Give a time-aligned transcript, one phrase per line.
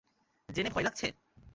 [0.49, 1.07] জেনে ভয় লাগছে?